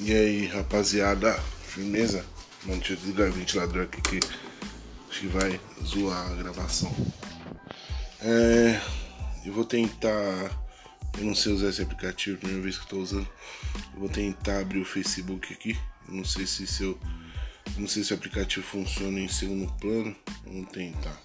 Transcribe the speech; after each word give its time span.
E 0.00 0.12
aí, 0.12 0.46
rapaziada, 0.46 1.34
firmeza? 1.66 2.24
Mano, 2.64 2.78
deixa 2.78 2.92
eu 2.92 2.96
desligar 2.98 3.28
o 3.28 3.32
ventilador 3.32 3.82
aqui 3.82 4.00
que 4.00 4.20
acho 5.10 5.20
que 5.20 5.26
vai 5.26 5.60
zoar 5.84 6.30
a 6.30 6.34
gravação. 6.36 6.94
É, 8.20 8.80
eu 9.44 9.52
vou 9.52 9.64
tentar. 9.64 10.08
Eu 11.18 11.24
não 11.24 11.34
sei 11.34 11.52
usar 11.52 11.70
esse 11.70 11.82
aplicativo, 11.82 12.36
é 12.36 12.38
primeira 12.38 12.62
vez 12.62 12.78
que 12.78 12.86
tô 12.86 12.98
usando. 12.98 13.28
Eu 13.94 13.98
vou 13.98 14.08
tentar 14.08 14.60
abrir 14.60 14.78
o 14.78 14.84
Facebook 14.84 15.52
aqui. 15.52 15.76
Eu 16.06 16.14
não 16.14 16.24
sei 16.24 16.46
se 16.46 16.64
seu. 16.64 16.96
Eu 17.74 17.80
não 17.80 17.88
sei 17.88 18.04
se 18.04 18.12
o 18.12 18.16
aplicativo 18.16 18.64
funciona 18.64 19.18
em 19.18 19.28
segundo 19.28 19.72
plano. 19.80 20.14
Vamos 20.44 20.70
tentar. 20.70 21.20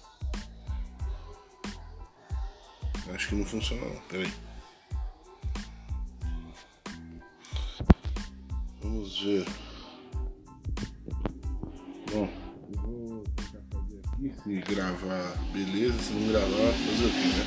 Acho 3.14 3.28
que 3.28 3.34
não 3.36 3.46
funciona 3.46 3.86
não, 3.86 4.00
peraí. 4.08 4.32
Vamos 8.94 9.20
ver. 9.22 9.44
Bom, 12.12 12.30
vou 12.76 13.24
tentar 13.34 13.58
fazer 13.72 14.00
aqui. 14.06 14.34
Se 14.44 14.72
gravar, 14.72 15.36
beleza. 15.52 15.98
Se 15.98 16.12
não 16.12 16.28
gravar, 16.28 16.72
fazer 16.72 17.04
o 17.04 17.10
que, 17.10 17.28
né? 17.28 17.46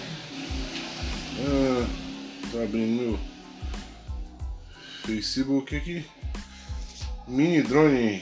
Ah, 1.40 2.50
tô 2.52 2.62
abrindo 2.62 3.02
meu 3.02 3.20
Facebook 5.06 5.74
aqui. 5.74 6.06
Mini 7.30 7.62
drone 7.62 8.22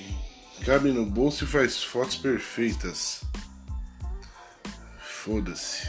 cabe 0.64 0.92
no 0.92 1.08
bolso 1.08 1.46
e 1.46 1.48
faz 1.48 1.84
fotos 1.84 2.18
perfeitas. 2.18 3.24
Foda-se. 5.00 5.88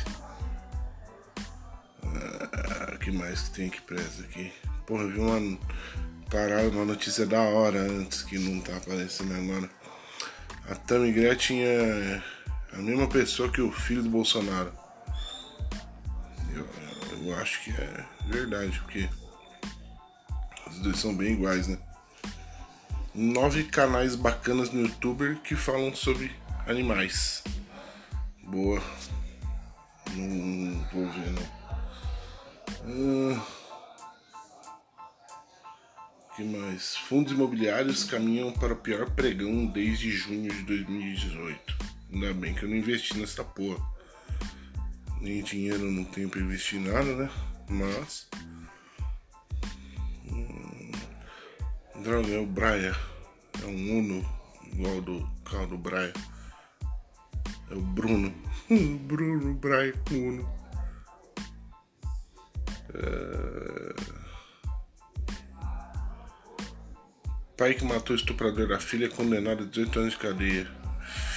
Ah, 2.03 2.97
que 2.99 3.11
mais 3.11 3.43
que 3.43 3.51
tem 3.57 3.69
que 3.69 3.83
presa 3.83 4.25
aqui? 4.25 4.51
Porra, 4.87 5.07
vi 5.07 5.19
uma 5.19 5.59
parar 6.31 6.65
uma 6.69 6.85
notícia 6.85 7.27
da 7.27 7.41
hora 7.41 7.81
antes 7.81 8.23
que 8.23 8.39
não 8.39 8.61
tá 8.61 8.77
aparecendo 8.77 9.35
agora. 9.35 9.71
A 10.69 10.75
Tammy 10.75 11.13
Gretchen 11.13 11.63
é 11.63 12.23
a 12.73 12.79
mesma 12.79 13.09
pessoa 13.09 13.51
que 13.51 13.61
o 13.61 13.71
filho 13.71 14.03
do 14.03 14.11
Bolsonaro. 14.11 14.73
Eu, 16.53 16.69
eu 17.23 17.35
acho 17.37 17.63
que 17.63 17.71
é 17.71 18.05
verdade, 18.27 18.79
porque 18.81 19.09
os 20.69 20.79
dois 20.81 20.99
são 20.99 21.15
bem 21.15 21.33
iguais, 21.33 21.69
né? 21.69 21.79
Nove 23.15 23.65
canais 23.65 24.15
bacanas 24.15 24.71
no 24.71 24.83
YouTube 24.83 25.41
que 25.45 25.55
falam 25.55 25.95
sobre 25.95 26.35
animais. 26.67 27.43
Boa. 28.43 28.83
Não 30.15 30.87
vou 30.93 31.09
ver 31.09 31.33
não. 31.33 31.57
Uh 32.87 33.56
que 36.37 36.45
mais? 36.45 36.95
Fundos 36.95 37.33
imobiliários 37.33 38.05
caminham 38.05 38.53
para 38.53 38.75
o 38.75 38.77
pior 38.77 39.09
pregão 39.13 39.65
desde 39.65 40.11
junho 40.11 40.53
de 40.53 40.63
2018. 40.65 41.79
Ainda 42.13 42.35
bem 42.35 42.55
que 42.55 42.65
eu 42.65 42.69
não 42.69 42.77
investi 42.77 43.17
nessa 43.17 43.43
porra. 43.43 43.83
Nem 45.19 45.43
dinheiro 45.43 45.91
não 45.91 46.05
tenho 46.05 46.29
para 46.29 46.43
investir 46.43 46.79
nada, 46.79 47.17
né? 47.17 47.31
Mas. 47.71 48.29
Hum, 50.31 50.93
droga, 52.03 52.29
é 52.29 52.39
o 52.39 52.47
Braia. 52.47 52.95
É 53.63 53.67
um 53.67 53.99
Uno 53.99 54.39
igual 54.71 55.01
do 55.01 55.27
carro 55.43 55.69
do 55.69 55.79
Braia. 55.79 56.13
É 57.71 57.75
o 57.75 57.81
Bruno. 57.81 58.31
Bruno 59.09 59.55
Braia 59.55 59.95
Uno. 60.11 60.47
É... 62.93 63.66
Pai 67.57 67.73
que 67.73 67.87
matou 67.87 68.15
o 68.15 68.19
estuprador 68.19 68.69
da 68.69 68.79
filha 68.79 69.07
é 69.07 69.09
condenado 69.09 69.63
a 69.63 69.67
18 69.67 69.99
anos 69.99 70.13
de 70.13 70.19
cadeia. 70.19 70.69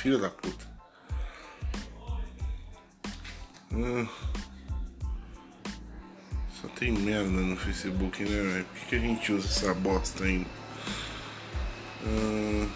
Filha 0.01 0.17
da 0.17 0.29
puta. 0.29 0.67
Ah, 3.71 4.07
só 6.61 6.67
tem 6.69 6.91
merda 6.91 7.29
no 7.29 7.55
Facebook, 7.55 8.21
né, 8.21 8.29
velho? 8.29 8.65
Por 8.65 8.79
que, 8.79 8.85
que, 8.87 8.95
a 8.95 8.99
gente 8.99 9.31
usa 9.31 9.47
essa 9.47 9.73
bosta 9.73 10.25
ainda? 10.25 10.49
Ah, 12.03 12.67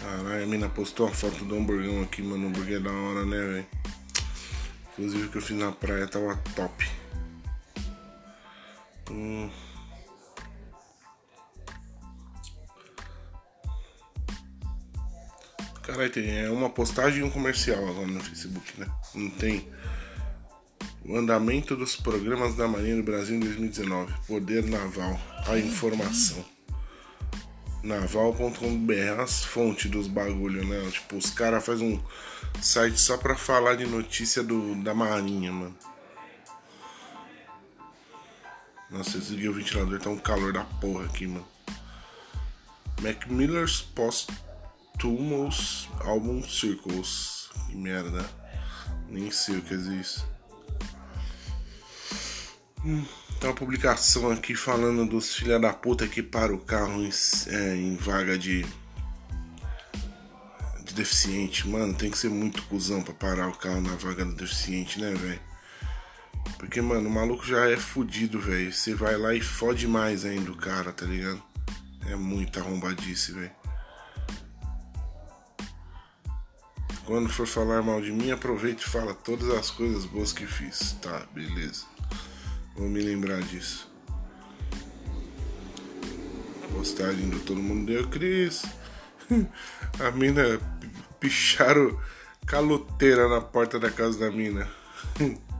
Caralho, 0.00 0.42
a 0.42 0.46
mina 0.46 0.68
postou 0.68 1.06
uma 1.06 1.14
foto 1.14 1.44
do 1.44 1.54
hamburgão 1.54 2.02
aqui, 2.02 2.20
mano. 2.20 2.46
O 2.46 2.48
hambúrguer 2.48 2.78
é 2.78 2.80
da 2.80 2.90
hora, 2.90 3.24
né, 3.24 3.38
velho? 3.38 3.81
Inclusive 4.92 5.26
o 5.26 5.30
que 5.30 5.38
eu 5.38 5.42
fiz 5.42 5.56
na 5.56 5.72
praia 5.72 6.06
tava 6.06 6.36
top. 6.54 6.90
Hum. 9.10 9.50
Caralho, 15.82 16.10
tem 16.10 16.38
é 16.38 16.50
uma 16.50 16.70
postagem 16.70 17.20
e 17.20 17.22
um 17.22 17.30
comercial 17.30 17.88
agora 17.88 18.06
no 18.06 18.20
Facebook, 18.20 18.78
né? 18.78 18.86
Não 19.14 19.30
tem. 19.30 19.68
O 21.04 21.16
andamento 21.16 21.74
dos 21.74 21.96
programas 21.96 22.54
da 22.54 22.68
Marinha 22.68 22.96
do 22.96 23.02
Brasil 23.02 23.36
em 23.36 23.40
2019. 23.40 24.14
Poder 24.26 24.64
Naval. 24.64 25.20
A 25.46 25.58
informação 25.58 26.44
naval.com.br, 27.82 29.20
as 29.20 29.44
fontes 29.44 29.90
dos 29.90 30.06
bagulho, 30.06 30.66
né? 30.66 30.90
Tipo, 30.90 31.16
os 31.16 31.30
caras 31.30 31.64
fazem 31.64 31.94
um 31.94 32.60
site 32.60 33.00
só 33.00 33.16
pra 33.16 33.34
falar 33.34 33.74
de 33.74 33.86
notícia 33.86 34.42
do, 34.42 34.74
da 34.82 34.94
marinha, 34.94 35.52
mano. 35.52 35.76
Nossa, 38.90 39.18
desliguei 39.18 39.48
o 39.48 39.54
ventilador, 39.54 39.98
tá 39.98 40.10
um 40.10 40.18
calor 40.18 40.52
da 40.52 40.64
porra 40.64 41.06
aqui, 41.06 41.26
mano. 41.26 41.46
Macmillan's 43.00 43.80
Posthumous 43.80 45.88
Album 46.00 46.42
Circles. 46.42 47.50
Que 47.66 47.76
merda. 47.76 48.28
Nem 49.08 49.30
sei 49.30 49.56
o 49.56 49.62
que 49.62 49.74
é 49.74 49.76
isso. 49.76 50.26
Hum. 52.84 53.04
Tem 53.42 53.50
uma 53.50 53.56
publicação 53.56 54.30
aqui 54.30 54.54
falando 54.54 55.04
dos 55.04 55.34
filha 55.34 55.58
da 55.58 55.72
puta 55.72 56.06
que 56.06 56.22
para 56.22 56.54
o 56.54 56.60
carro 56.60 57.02
em, 57.02 57.10
é, 57.48 57.74
em 57.74 57.96
vaga 57.96 58.38
de, 58.38 58.64
de 60.84 60.94
deficiente. 60.94 61.68
Mano, 61.68 61.92
tem 61.92 62.08
que 62.08 62.16
ser 62.16 62.30
muito 62.30 62.62
cuzão 62.66 63.02
pra 63.02 63.12
parar 63.12 63.48
o 63.48 63.56
carro 63.56 63.80
na 63.80 63.96
vaga 63.96 64.24
do 64.24 64.32
deficiente, 64.32 65.00
né, 65.00 65.12
velho? 65.12 65.40
Porque, 66.56 66.80
mano, 66.80 67.08
o 67.08 67.12
maluco 67.12 67.44
já 67.44 67.68
é 67.68 67.76
fudido, 67.76 68.38
velho. 68.38 68.72
Você 68.72 68.94
vai 68.94 69.16
lá 69.16 69.34
e 69.34 69.40
fode 69.40 69.88
mais 69.88 70.24
ainda 70.24 70.52
o 70.52 70.56
cara, 70.56 70.92
tá 70.92 71.04
ligado? 71.04 71.42
É 72.08 72.14
muito 72.14 72.60
arrombadice, 72.60 73.32
velho. 73.32 73.50
Quando 77.04 77.28
for 77.28 77.48
falar 77.48 77.82
mal 77.82 78.00
de 78.00 78.12
mim, 78.12 78.30
aproveite 78.30 78.86
e 78.86 78.88
fala 78.88 79.12
todas 79.12 79.50
as 79.50 79.68
coisas 79.68 80.04
boas 80.04 80.32
que 80.32 80.46
fiz. 80.46 80.92
Tá, 81.02 81.26
beleza. 81.34 81.90
Vou 82.76 82.88
me 82.88 83.00
lembrar 83.00 83.40
disso. 83.42 83.90
Postagem 86.72 87.28
do 87.28 87.38
Todo 87.40 87.62
Mundo 87.62 87.86
Deu 87.86 88.08
Cris. 88.08 88.62
A 90.00 90.10
mina 90.10 90.58
picharam 91.20 92.00
caloteira 92.46 93.28
na 93.28 93.40
porta 93.40 93.78
da 93.78 93.90
casa 93.90 94.18
da 94.18 94.30
mina. 94.30 94.68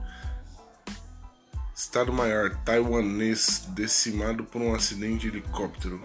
Estado 1.75 2.11
Maior, 2.11 2.55
taiwanês 2.63 3.65
decimado 3.69 4.43
por 4.43 4.61
um 4.61 4.73
acidente 4.73 5.29
de 5.29 5.37
helicóptero. 5.37 6.01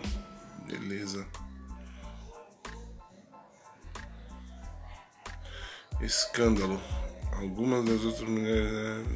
Beleza. 0.66 1.26
Escândalo. 6.00 6.80
Algumas 7.32 7.84
das 7.84 8.04
outras 8.04 8.28
mulheres. 8.28 9.06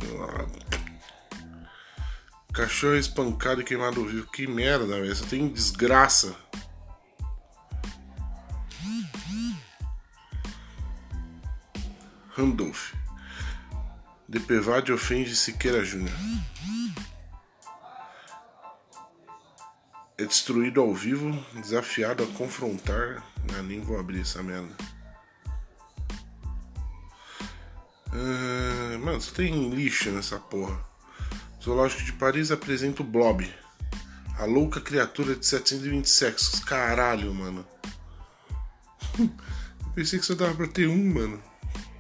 Cachorro 2.53 2.97
espancado 2.97 3.63
e 3.63 3.65
queimado 3.65 4.05
vivo. 4.05 4.31
Que 4.31 4.47
merda, 4.47 4.87
velho. 4.87 5.17
Só 5.17 5.25
tem 5.25 5.49
desgraça. 5.49 6.37
Randolph. 12.31 12.93
Depevade 14.29 14.93
ofende 14.93 15.35
Siqueira 15.35 15.85
Júnior. 15.85 16.17
É 20.19 20.25
destruído 20.25 20.81
ao 20.81 20.95
vivo, 20.95 21.33
desafiado 21.55 22.23
a 22.23 22.27
confrontar. 22.39 23.23
Ah, 23.57 23.63
nem 23.63 23.81
vou 23.81 23.99
abrir 23.99 24.21
essa 24.21 24.43
merda. 24.43 24.75
Ah, 28.13 28.99
mano, 28.99 29.21
só 29.21 29.33
tem 29.33 29.71
lixo 29.71 30.11
nessa 30.11 30.39
porra. 30.39 30.92
Zoológico 31.63 32.03
de 32.03 32.13
Paris 32.13 32.51
apresenta 32.51 33.03
o 33.03 33.07
Blob. 33.07 33.49
A 34.37 34.45
louca 34.45 34.81
criatura 34.81 35.37
de 35.37 35.47
720 35.47 36.09
sexos. 36.09 36.61
Caralho, 36.61 37.33
mano. 37.33 37.65
Eu 39.19 39.95
pensei 39.95 40.19
que 40.19 40.27
só 40.27 40.35
dava 40.35 40.55
pra 40.55 40.67
ter 40.67 40.89
um, 40.89 41.15
mano. 41.15 41.41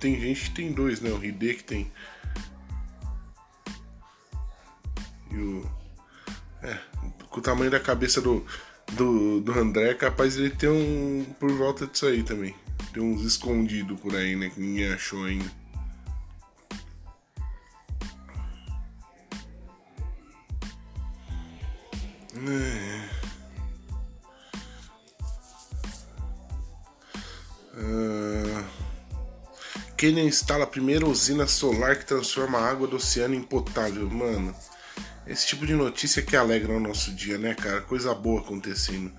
tem 0.00 0.18
gente 0.18 0.44
que 0.44 0.50
tem 0.50 0.72
dois, 0.72 1.00
né? 1.00 1.10
O 1.10 1.22
Hide 1.22 1.54
que 1.54 1.64
tem. 1.64 1.92
E 5.30 5.36
o. 5.36 5.70
É, 6.62 6.78
com 7.28 7.38
o 7.38 7.42
tamanho 7.42 7.70
da 7.70 7.78
cabeça 7.78 8.20
do, 8.20 8.44
do, 8.92 9.40
do 9.40 9.52
André, 9.52 9.90
é 9.90 9.94
capaz 9.94 10.36
ele 10.36 10.50
ter 10.50 10.68
um. 10.68 11.24
por 11.38 11.52
volta 11.52 11.86
disso 11.86 12.06
aí 12.06 12.22
também. 12.22 12.54
Tem 12.92 13.02
uns 13.02 13.22
escondidos 13.22 14.00
por 14.00 14.16
aí, 14.16 14.34
né? 14.34 14.50
Que 14.50 14.60
ninguém 14.60 14.92
achou 14.92 15.24
ainda. 15.24 15.61
Quênia 30.02 30.24
instala 30.24 30.64
a 30.64 30.66
primeira 30.66 31.06
usina 31.06 31.46
solar 31.46 31.96
que 31.96 32.04
transforma 32.04 32.58
a 32.58 32.68
água 32.68 32.88
do 32.88 32.96
oceano 32.96 33.36
em 33.36 33.40
potável. 33.40 34.10
Mano, 34.10 34.52
esse 35.24 35.46
tipo 35.46 35.64
de 35.64 35.74
notícia 35.74 36.22
que 36.22 36.36
alegra 36.36 36.72
o 36.72 36.80
nosso 36.80 37.14
dia, 37.14 37.38
né, 37.38 37.54
cara? 37.54 37.82
Coisa 37.82 38.12
boa 38.12 38.40
acontecendo. 38.40 39.12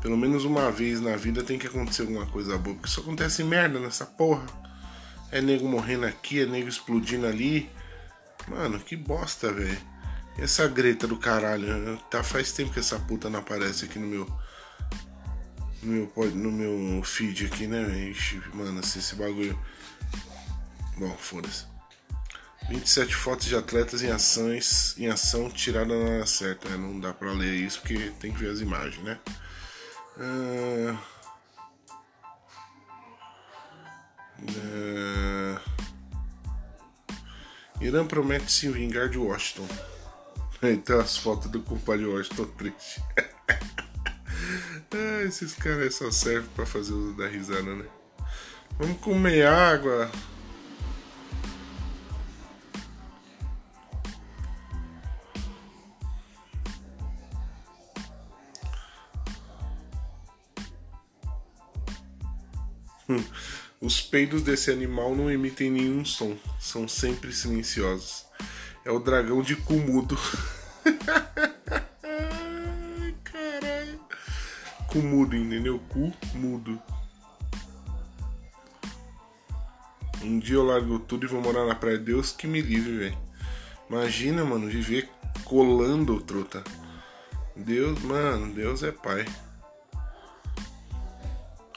Pelo 0.00 0.16
menos 0.16 0.46
uma 0.46 0.72
vez 0.72 0.98
na 0.98 1.14
vida 1.14 1.42
tem 1.42 1.58
que 1.58 1.66
acontecer 1.66 2.02
alguma 2.02 2.24
coisa 2.24 2.56
boa. 2.56 2.74
Porque 2.74 2.88
só 2.88 3.02
acontece 3.02 3.44
merda 3.44 3.78
nessa 3.78 4.06
porra. 4.06 4.46
É 5.30 5.42
nego 5.42 5.68
morrendo 5.68 6.06
aqui, 6.06 6.40
é 6.40 6.46
nego 6.46 6.70
explodindo 6.70 7.26
ali. 7.26 7.68
Mano, 8.48 8.80
que 8.80 8.96
bosta, 8.96 9.52
velho. 9.52 9.89
Essa 10.40 10.66
greta 10.66 11.06
do 11.06 11.18
caralho. 11.18 11.98
Tá 12.10 12.22
faz 12.24 12.50
tempo 12.50 12.72
que 12.72 12.80
essa 12.80 12.98
puta 12.98 13.28
não 13.28 13.40
aparece 13.40 13.84
aqui 13.84 13.98
no 13.98 14.06
meu. 14.06 14.40
No 15.82 15.92
meu, 15.92 16.12
no 16.34 16.52
meu 16.52 17.02
feed 17.04 17.46
aqui, 17.46 17.66
né? 17.66 18.12
Mano, 18.54 18.84
se 18.84 18.98
esse 18.98 19.14
bagulho. 19.14 19.58
Bom, 20.96 21.14
foda-se. 21.18 21.66
27 22.70 23.14
fotos 23.14 23.46
de 23.46 23.56
atletas 23.56 24.02
em 24.02 24.10
ações 24.10 24.94
em 24.96 25.08
ação 25.08 25.50
tirada 25.50 25.94
na 25.94 26.10
hora 26.10 26.26
certa. 26.26 26.68
Né? 26.70 26.76
Não 26.76 26.98
dá 26.98 27.12
pra 27.12 27.32
ler 27.32 27.54
isso 27.54 27.80
porque 27.80 28.10
tem 28.18 28.32
que 28.32 28.38
ver 28.38 28.50
as 28.50 28.60
imagens, 28.60 29.02
né? 29.04 29.18
Uh... 30.16 30.98
Uh... 34.40 35.60
Irã 37.80 38.06
promete 38.06 38.50
se 38.50 38.68
vingar 38.68 39.08
de 39.08 39.18
Washington. 39.18 39.66
Então 40.62 41.00
as 41.00 41.16
fotos 41.16 41.50
do 41.50 41.60
compadre 41.62 42.04
Washington 42.04 42.44
triste. 42.58 43.02
ah, 44.92 45.22
esses 45.24 45.54
caras 45.54 45.94
só 45.94 46.10
servem 46.10 46.50
pra 46.54 46.66
fazer 46.66 46.92
uso 46.92 47.16
da 47.16 47.26
risada, 47.26 47.74
né? 47.74 47.86
Vamos 48.78 48.98
comer 49.00 49.46
água. 49.46 50.10
Os 63.80 64.00
peidos 64.00 64.42
desse 64.42 64.70
animal 64.70 65.16
não 65.16 65.30
emitem 65.30 65.70
nenhum 65.70 66.04
som, 66.04 66.36
são 66.60 66.86
sempre 66.86 67.32
silenciosos. 67.32 68.26
É 68.84 68.90
o 68.90 68.98
dragão 68.98 69.42
de 69.42 69.56
cu 69.56 69.74
mudo. 69.74 70.16
Caralho. 73.22 74.00
Cu 74.88 74.98
mudo, 74.98 75.36
entendeu? 75.36 75.78
Cu 75.88 76.12
mudo. 76.34 76.80
Um 80.22 80.38
dia 80.38 80.56
eu 80.56 80.64
largo 80.64 80.98
tudo 80.98 81.26
e 81.26 81.28
vou 81.28 81.40
morar 81.40 81.66
na 81.66 81.74
praia. 81.74 81.98
Deus 81.98 82.32
que 82.32 82.46
me 82.46 82.60
livre, 82.60 82.96
velho. 82.96 83.18
Imagina, 83.88 84.44
mano, 84.44 84.68
viver 84.68 85.08
colando, 85.44 86.20
trota. 86.20 86.62
Deus, 87.56 88.00
mano, 88.02 88.52
Deus 88.54 88.82
é 88.82 88.92
pai. 88.92 89.26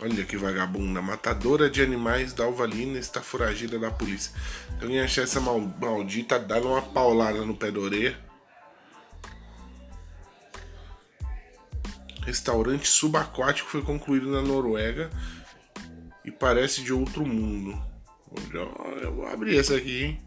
Olha 0.03 0.25
que 0.25 0.35
vagabunda. 0.35 1.01
Matadora 1.01 1.69
de 1.69 1.81
animais 1.81 2.33
da 2.33 2.43
Alvalina 2.43 2.99
está 2.99 3.21
foragida 3.21 3.79
da 3.79 3.89
polícia. 3.89 4.33
Se 4.77 4.83
alguém 4.83 4.99
achar 4.99 5.21
essa 5.21 5.39
mal, 5.39 5.61
maldita, 5.61 6.37
dá 6.37 6.59
uma 6.59 6.81
paulada 6.81 7.45
no 7.45 7.55
pé 7.55 7.71
da 7.71 7.79
orelha. 7.79 8.19
Restaurante 12.25 12.85
subaquático 12.85 13.69
foi 13.69 13.81
concluído 13.81 14.29
na 14.29 14.41
Noruega 14.41 15.09
e 16.25 16.31
parece 16.31 16.83
de 16.83 16.91
outro 16.91 17.25
mundo. 17.25 17.81
Eu 19.01 19.15
vou 19.15 19.25
abrir 19.25 19.57
essa 19.57 19.77
aqui, 19.77 20.03
hein? 20.03 20.21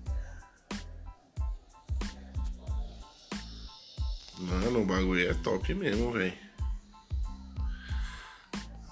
Mano, 4.39 4.81
o 4.81 4.87
bagulho 4.87 5.31
é 5.31 5.35
top 5.35 5.75
mesmo, 5.75 6.13
velho. 6.13 6.46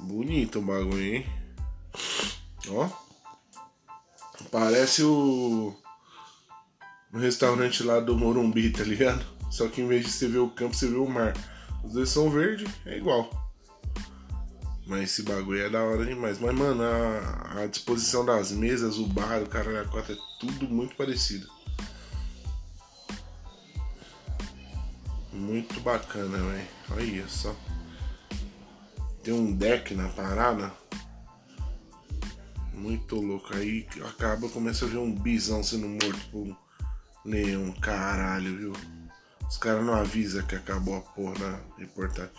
Bonito 0.05 0.59
o 0.59 0.62
bagulho, 0.62 1.03
hein? 1.03 1.27
Ó. 2.69 2.89
Parece 4.51 5.03
o. 5.03 5.75
O 7.12 7.19
restaurante 7.19 7.83
lá 7.83 8.01
do 8.01 8.15
Morumbi, 8.15 8.71
tá 8.71 8.83
ligado? 8.83 9.25
Só 9.51 9.67
que 9.69 9.81
em 9.81 9.87
vez 9.87 10.05
de 10.05 10.12
você 10.12 10.29
ver 10.29 10.39
o 10.39 10.51
campo, 10.51 10.75
você 10.75 10.89
vê 10.89 10.97
o 10.97 11.09
mar. 11.09 11.33
Os 11.83 11.93
dois 11.93 12.11
são 12.11 12.29
verdes, 12.29 12.71
é 12.85 12.99
igual. 12.99 13.31
Mas 14.87 15.05
esse 15.05 15.23
bagulho 15.23 15.62
é 15.62 15.71
da 15.71 15.83
hora 15.83 16.05
demais. 16.05 16.39
Mas, 16.39 16.55
mano, 16.55 16.83
a, 16.83 17.62
a 17.62 17.67
disposição 17.67 18.27
das 18.27 18.53
mesas, 18.53 18.99
o 18.99 19.07
bar, 19.07 19.43
o 19.43 19.49
cara 19.49 19.73
da 19.73 19.89
cota, 19.89 20.12
é 20.12 20.17
tudo 20.39 20.69
muito 20.69 20.95
parecido. 20.97 21.49
Muito 25.33 25.81
bacana, 25.81 26.37
velho. 26.37 26.69
Olha 26.91 27.29
só 27.29 27.57
tem 29.25 29.32
um 29.32 29.53
deck 29.56 29.94
na 29.94 30.09
parada. 30.11 30.71
Muito 32.75 33.17
louco. 33.17 33.56
Aí 33.56 33.87
acaba, 34.06 34.49
começa 34.50 34.85
a 34.85 34.88
ver 34.88 34.99
um 34.99 35.11
bisão 35.11 35.62
sendo 35.62 35.88
morto 35.88 36.21
por 36.31 36.43
um 36.43 36.56
leão. 37.25 37.73
Caralho, 37.81 38.56
viu? 38.56 38.73
Os 39.49 39.56
caras 39.56 39.85
não 39.85 39.94
avisam 39.94 40.47
que 40.47 40.55
acabou 40.55 40.99
a 40.99 41.00
porra 41.00 41.35
da 41.38 41.61
reportagem. 41.79 42.32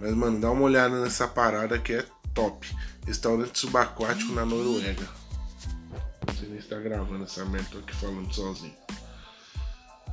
Mas, 0.00 0.12
mano, 0.14 0.40
dá 0.40 0.50
uma 0.50 0.62
olhada 0.62 1.00
nessa 1.00 1.28
parada 1.28 1.78
que 1.78 1.92
é 1.92 2.04
top. 2.34 2.68
Restaurante 3.06 3.56
subaquático 3.56 4.32
na 4.32 4.44
Noruega. 4.44 5.08
Você 6.26 6.46
nem 6.46 6.58
está 6.58 6.80
gravando 6.80 7.24
essa 7.24 7.44
merda, 7.44 7.68
tô 7.70 7.78
aqui 7.78 7.94
falando 7.94 8.32
sozinho. 8.34 8.74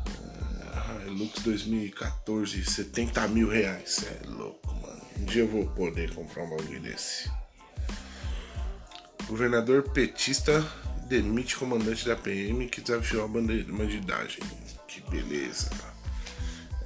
Uh, 0.06 1.08
Hilux 1.08 1.42
2014, 1.42 2.64
70 2.64 3.28
mil 3.30 3.50
reais. 3.50 4.04
é 4.04 4.28
louco. 4.28 4.72
Um 5.22 5.26
dia 5.26 5.44
eu 5.44 5.48
vou 5.48 5.68
poder 5.68 6.16
comprar 6.16 6.44
um 6.44 6.50
bagulho 6.50 6.82
desse. 6.82 7.30
Governador 9.28 9.84
petista 9.92 10.66
demite 11.08 11.56
comandante 11.56 12.08
da 12.08 12.16
PM 12.16 12.68
que 12.68 12.82
desafiou 12.82 13.26
a 13.26 13.28
bandidagem. 13.28 14.40
Que 14.88 15.00
beleza. 15.12 15.70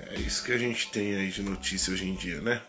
É 0.01 0.15
isso 0.15 0.43
que 0.43 0.51
a 0.51 0.57
gente 0.57 0.91
tem 0.91 1.15
aí 1.15 1.31
de 1.31 1.43
notícia 1.43 1.93
hoje 1.93 2.09
em 2.09 2.15
dia, 2.15 2.41
né? 2.41 2.61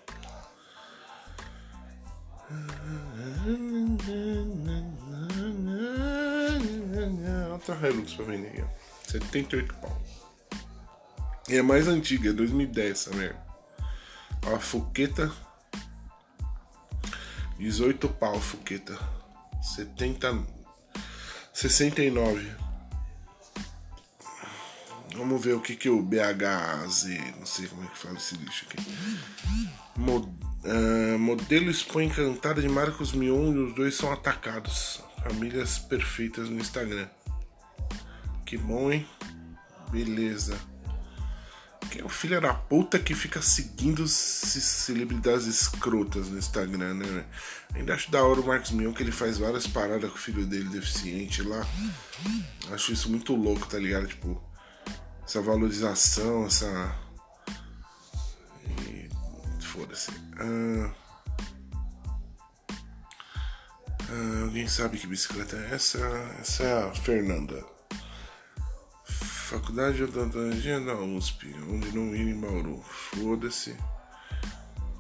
Outra 7.51 7.89
Hilux 7.89 8.15
pra 8.15 8.25
vender 8.25 8.65
ó. 8.65 9.11
78 9.11 9.75
pau. 9.75 10.01
E 11.49 11.57
é 11.57 11.63
mais 11.63 11.89
antiga, 11.89 12.31
é 12.31 12.33
2010 12.33 12.91
essa 12.91 13.11
merda. 13.17 13.45
A 14.55 14.61
Fuqueta 14.61 15.33
18 17.59 18.09
pau, 18.09 18.39
Fuqueta. 18.41 18.99
70. 19.63 20.45
69. 21.53 22.53
Vamos 25.17 25.43
ver 25.43 25.55
o 25.55 25.61
que 25.61 25.75
que 25.75 25.89
o 25.89 26.03
BHZ, 26.03 27.07
não 27.39 27.47
sei 27.47 27.67
como 27.69 27.85
é 27.85 27.87
que 27.87 27.97
fala 27.97 28.17
esse 28.17 28.37
lixo 28.37 28.67
aqui. 28.69 28.77
Uh, 29.99 31.19
modelo 31.19 31.71
expõe 31.71 32.07
encantada 32.07 32.61
de 32.61 32.69
Marcos 32.69 33.13
Mion 33.13 33.53
e 33.55 33.59
os 33.59 33.75
dois 33.75 33.95
são 33.95 34.13
atacados. 34.13 35.03
Famílias 35.23 35.79
perfeitas 35.79 36.51
no 36.51 36.59
Instagram. 36.59 37.09
Que 38.45 38.59
bom, 38.59 38.93
hein? 38.93 39.07
Beleza. 39.91 40.59
É 41.99 42.05
o 42.05 42.09
filho 42.09 42.41
da 42.41 42.55
puta 42.55 42.99
que 42.99 43.15
fica 43.15 43.41
seguindo 43.41 44.07
celebridades 44.07 45.47
escrotas 45.47 46.29
no 46.29 46.39
Instagram, 46.39 46.95
né? 46.95 47.25
Ainda 47.75 47.95
acho 47.95 48.11
da 48.11 48.23
hora 48.23 48.41
o 48.41 48.47
Marcos 48.47 48.71
Mion 48.71 48.93
que 48.93 49.03
ele 49.03 49.13
faz 49.13 49.39
várias 49.39 49.67
paradas 49.67 50.11
com 50.11 50.17
o 50.17 50.21
filho 50.21 50.47
dele 50.47 50.69
deficiente 50.69 51.43
lá. 51.43 51.67
Acho 52.73 52.93
isso 52.93 53.11
muito 53.11 53.35
louco, 53.35 53.67
tá 53.67 53.79
ligado? 53.79 54.07
Tipo, 54.07 54.43
essa 55.25 55.41
valorização, 55.41 56.47
essa. 56.47 56.97
Foda-se. 59.61 60.11
Ah... 60.39 61.07
Ah, 64.09 64.43
alguém 64.43 64.69
sabe 64.69 64.99
que 64.99 65.07
bicicleta 65.07 65.57
é 65.57 65.75
essa? 65.75 65.99
Essa 66.41 66.63
é 66.63 66.83
a 66.85 66.95
Fernanda. 66.95 67.76
Faculdade 69.47 69.99
de 69.99 70.03
Odontologia 70.03 70.81
da 70.81 70.97
USP, 70.97 71.55
onde 71.71 71.95
não 71.97 72.13
ir 72.13 72.23
em 72.23 72.41
Bauru. 72.41 72.83
Foda-se. 72.83 73.77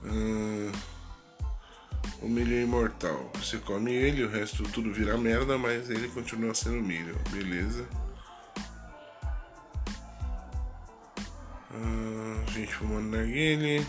Ah, 0.04 0.72
o 2.22 2.28
milho 2.28 2.56
é 2.56 2.62
imortal. 2.62 3.28
Você 3.34 3.58
come 3.58 3.92
ele, 3.92 4.22
o 4.22 4.30
resto 4.30 4.62
tudo 4.62 4.92
vira 4.92 5.18
merda, 5.18 5.58
mas 5.58 5.90
ele 5.90 6.06
continua 6.10 6.54
sendo 6.54 6.80
milho. 6.80 7.18
Beleza. 7.32 7.88
Ah, 11.72 12.44
gente 12.52 12.72
fumando 12.72 13.16
narguile. 13.16 13.84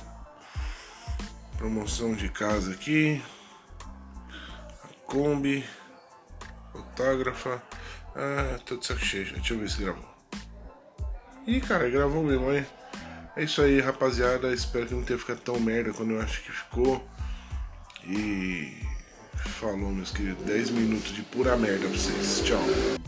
Promoção 1.60 2.16
de 2.16 2.30
casa 2.30 2.72
aqui. 2.74 3.22
A 4.84 4.88
Kombi. 5.06 5.64
Fotógrafa. 6.72 7.62
Ah, 8.16 8.60
tô 8.66 8.76
de 8.76 8.88
saco 8.88 9.06
cheio. 9.06 9.32
Deixa 9.34 9.54
eu 9.54 9.60
ver 9.60 9.70
se 9.70 9.84
gravou. 9.84 10.17
Ih, 11.48 11.62
cara, 11.62 11.90
gravou 11.90 12.22
mesmo, 12.26 12.52
hein? 12.52 12.66
É 13.34 13.46
isso 13.46 13.62
aí, 13.62 13.80
rapaziada. 13.80 14.54
Espero 14.54 14.86
que 14.86 14.94
não 14.94 15.04
tenha 15.04 15.18
ficado 15.18 15.40
tão 15.40 15.58
merda 15.58 15.94
quando 15.94 16.12
eu 16.12 16.22
acho 16.22 16.44
que 16.44 16.52
ficou. 16.52 17.02
E 18.06 18.74
falou, 19.60 19.90
meus 19.92 20.12
queridos. 20.12 20.44
10 20.44 20.72
minutos 20.72 21.16
de 21.16 21.22
pura 21.22 21.56
merda 21.56 21.88
pra 21.88 21.98
vocês. 21.98 22.42
Tchau. 22.44 23.07